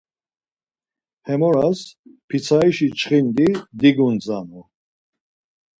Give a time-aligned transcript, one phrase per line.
[1.27, 1.79] Hemoras
[2.29, 3.47] pitsarişi çxindi
[3.79, 4.61] digundzanu.